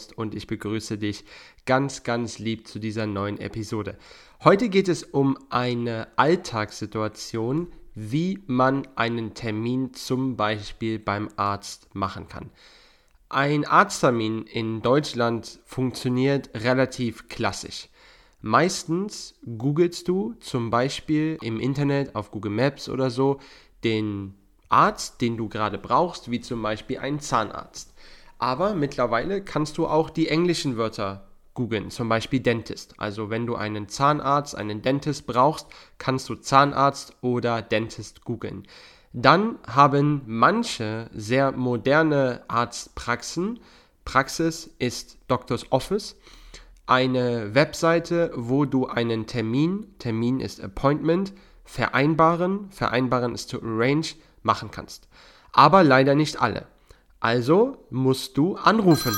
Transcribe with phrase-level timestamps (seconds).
[0.00, 1.24] Host und ich begrüße dich
[1.66, 3.98] ganz, ganz lieb zu dieser neuen Episode.
[4.42, 12.28] Heute geht es um eine Alltagssituation, wie man einen Termin zum Beispiel beim Arzt machen
[12.28, 12.50] kann.
[13.28, 17.88] Ein Arzttermin in Deutschland funktioniert relativ klassisch.
[18.40, 23.38] Meistens googelst du zum Beispiel im Internet auf Google Maps oder so
[23.84, 24.34] den
[24.70, 27.92] Arzt, den du gerade brauchst, wie zum Beispiel einen Zahnarzt.
[28.40, 32.94] Aber mittlerweile kannst du auch die englischen Wörter googeln, zum Beispiel Dentist.
[32.98, 35.66] Also wenn du einen Zahnarzt, einen Dentist brauchst,
[35.98, 38.66] kannst du Zahnarzt oder Dentist googeln.
[39.12, 43.60] Dann haben manche sehr moderne Arztpraxen,
[44.06, 46.16] Praxis ist Doctor's Office,
[46.86, 54.70] eine Webseite, wo du einen Termin, Termin ist Appointment, vereinbaren, vereinbaren ist to arrange, machen
[54.70, 55.08] kannst.
[55.52, 56.66] Aber leider nicht alle.
[57.20, 59.14] Also musst du anrufen.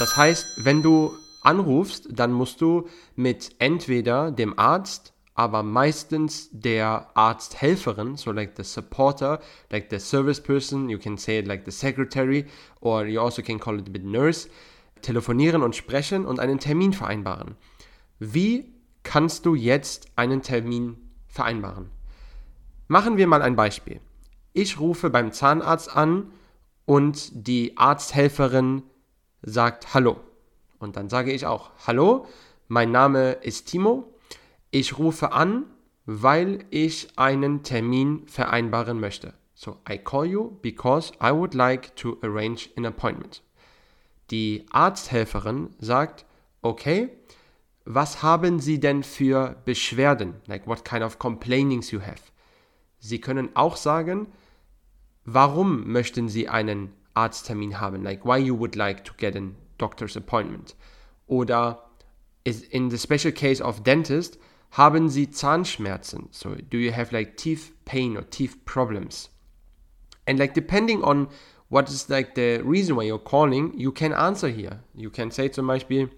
[0.00, 1.12] Das heißt, wenn du
[1.42, 8.64] anrufst, dann musst du mit entweder dem Arzt, aber meistens der Arzthelferin, so like the
[8.64, 9.40] supporter,
[9.70, 12.46] like the service person, you can say it like the secretary,
[12.80, 14.48] or you also can call it a bit nurse,
[15.00, 17.54] telefonieren und sprechen und einen Termin vereinbaren.
[18.18, 18.74] Wie
[19.04, 20.96] kannst du jetzt einen Termin
[21.28, 21.99] vereinbaren?
[22.90, 24.00] Machen wir mal ein Beispiel.
[24.52, 26.32] Ich rufe beim Zahnarzt an
[26.86, 28.82] und die Arzthelferin
[29.42, 30.18] sagt Hallo.
[30.80, 32.26] Und dann sage ich auch Hallo,
[32.66, 34.12] mein Name ist Timo.
[34.72, 35.66] Ich rufe an,
[36.04, 39.34] weil ich einen Termin vereinbaren möchte.
[39.54, 43.44] So, I call you because I would like to arrange an appointment.
[44.32, 46.26] Die Arzthelferin sagt,
[46.60, 47.10] okay,
[47.84, 50.40] was haben Sie denn für Beschwerden?
[50.48, 52.32] Like what kind of complainings you have?
[53.00, 54.28] Sie können auch sagen,
[55.24, 58.04] warum möchten Sie einen Arzttermin haben?
[58.04, 59.40] Like why you would like to get a
[59.78, 60.76] doctor's appointment.
[61.26, 61.90] Oder
[62.44, 64.38] in the special case of dentist,
[64.72, 66.28] haben Sie Zahnschmerzen?
[66.30, 69.30] So do you have like teeth pain or teeth problems?
[70.26, 71.28] And like depending on
[71.70, 74.80] what is like the reason why you're calling, you can answer here.
[74.94, 76.10] You can say zum Beispiel,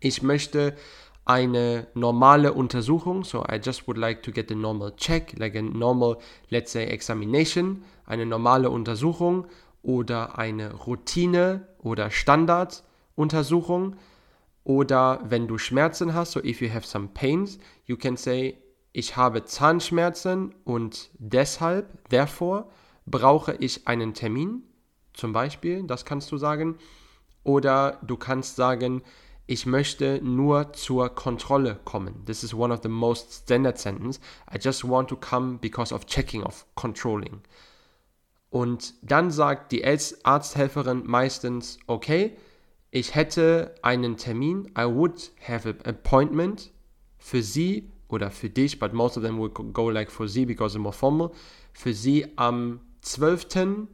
[0.00, 0.76] ich möchte
[1.24, 3.24] eine normale Untersuchung.
[3.24, 6.84] So I just would like to get a normal check, like a normal, let's say,
[6.86, 9.46] examination, eine normale Untersuchung
[9.82, 13.96] oder eine Routine oder Standarduntersuchung.
[14.64, 18.58] Oder wenn du Schmerzen hast, so if you have some pains, you can say,
[18.92, 22.66] ich habe Zahnschmerzen und deshalb, therefore,
[23.06, 24.62] brauche ich einen Termin.
[25.14, 26.76] Zum Beispiel, das kannst du sagen.
[27.42, 29.02] Oder du kannst sagen,
[29.50, 32.24] ich möchte nur zur Kontrolle kommen.
[32.24, 34.20] This is one of the most standard sentence.
[34.48, 37.40] I just want to come because of checking, of controlling.
[38.50, 42.36] Und dann sagt die Arzthelferin meistens, okay,
[42.92, 46.70] ich hätte einen Termin, I would have an appointment
[47.18, 50.76] für Sie oder für dich, but most of them will go like for Sie because
[50.76, 51.32] it's more formal,
[51.72, 53.88] für Sie am 12.,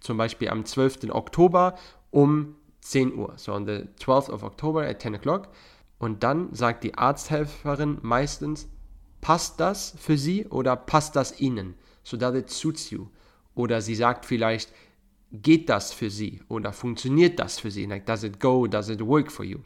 [0.00, 1.14] zum Beispiel am 12.
[1.14, 1.76] Oktober
[2.10, 5.48] um 10 Uhr, so on the 12th of October at 10 o'clock.
[5.98, 8.68] Und dann sagt die Arzthelferin meistens,
[9.20, 13.06] passt das für Sie oder passt das Ihnen, so that it suits you.
[13.54, 14.72] Oder sie sagt vielleicht,
[15.30, 17.86] geht das für Sie oder funktioniert das für Sie?
[17.86, 19.58] Like, does it go, does it work for you?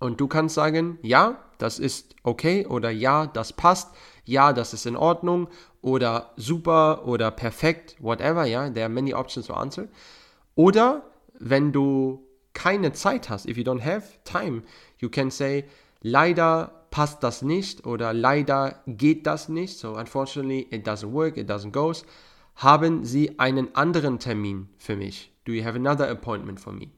[0.00, 3.94] Und du kannst sagen, ja, das ist okay oder ja, das passt,
[4.24, 5.48] ja, das ist in Ordnung
[5.82, 9.88] oder super oder perfekt, whatever, ja, yeah, there are many options to answer.
[10.54, 11.02] Oder
[11.38, 14.62] wenn du keine Zeit hast, if you don't have time,
[14.98, 15.64] you can say,
[16.00, 19.78] leider passt das nicht oder leider geht das nicht.
[19.78, 21.92] So, unfortunately, it doesn't work, it doesn't go.
[22.56, 25.32] Haben Sie einen anderen Termin für mich?
[25.44, 26.88] Do you have another appointment for me?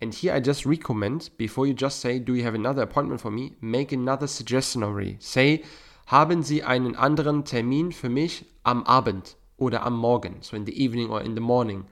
[0.00, 3.30] And here I just recommend, before you just say, do you have another appointment for
[3.30, 5.16] me, make another suggestion already.
[5.20, 5.62] Say,
[6.06, 10.72] haben Sie einen anderen Termin für mich am Abend oder am Morgen, so in the
[10.72, 11.84] evening or in the morning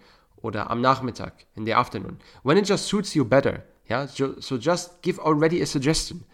[0.43, 2.19] oder am Nachmittag, in the afternoon.
[2.43, 3.63] When it just suits you better.
[3.87, 6.25] Ja, so just give already a suggestion.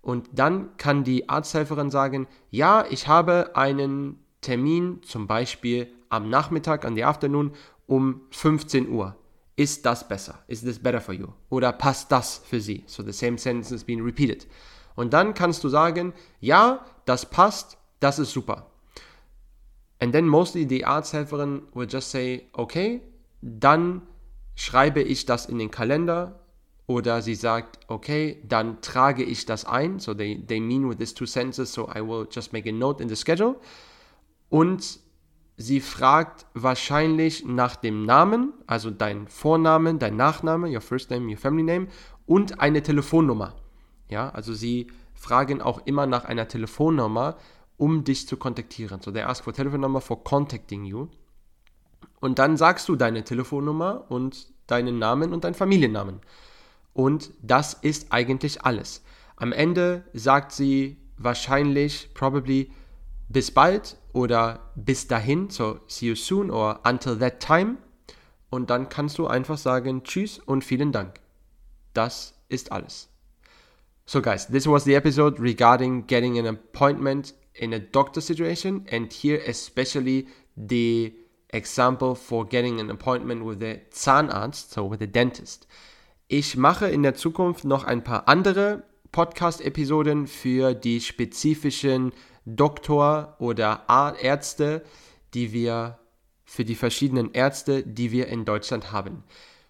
[0.00, 6.84] Und dann kann die Arzthelferin sagen, ja, ich habe einen Termin, zum Beispiel am Nachmittag,
[6.84, 7.52] an die Afternoon,
[7.86, 9.16] um 15 Uhr.
[9.56, 10.42] Ist das besser?
[10.48, 11.28] Is this better for you?
[11.48, 12.84] Oder passt das für Sie?
[12.86, 14.46] So the same sentence is being repeated.
[14.96, 18.70] Und dann kannst du sagen, ja, das passt, das ist super.
[20.00, 23.00] And then mostly die Arzthelferin will just say, okay,
[23.44, 24.02] dann
[24.54, 26.40] schreibe ich das in den Kalender
[26.86, 29.98] oder sie sagt, okay, dann trage ich das ein.
[29.98, 33.02] So they, they mean with these two sentences, so I will just make a note
[33.02, 33.56] in the schedule.
[34.48, 34.98] Und
[35.56, 41.36] sie fragt wahrscheinlich nach dem Namen, also dein Vornamen, dein Nachname, your first name, your
[41.36, 41.88] family name
[42.26, 43.54] und eine Telefonnummer.
[44.08, 47.36] Ja, also sie fragen auch immer nach einer Telefonnummer,
[47.76, 49.02] um dich zu kontaktieren.
[49.02, 51.08] So they ask for telephone number for contacting you.
[52.24, 56.20] Und dann sagst du deine Telefonnummer und deinen Namen und deinen Familiennamen.
[56.94, 59.02] Und das ist eigentlich alles.
[59.36, 62.70] Am Ende sagt sie wahrscheinlich, probably,
[63.28, 67.76] bis bald oder bis dahin, so see you soon or until that time.
[68.48, 71.20] Und dann kannst du einfach sagen Tschüss und vielen Dank.
[71.92, 73.10] Das ist alles.
[74.06, 79.12] So guys, this was the episode regarding getting an appointment in a doctor situation and
[79.12, 81.23] here especially the
[81.54, 85.66] example for getting an appointment with a Zahnarzt, so with a dentist.
[86.28, 92.12] Ich mache in der Zukunft noch ein paar andere Podcast-Episoden für die spezifischen
[92.44, 93.84] Doktor- oder
[94.20, 94.82] Ärzte,
[95.34, 95.98] die wir
[96.44, 99.24] für die verschiedenen Ärzte, die wir in Deutschland haben.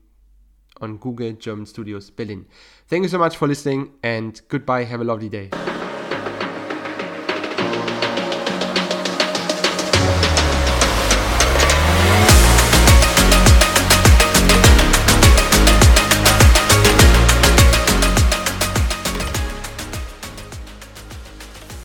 [0.81, 2.47] on Google German Studios Berlin.
[2.89, 4.85] Thank you so much for listening and goodbye.
[4.85, 5.51] Have a lovely day.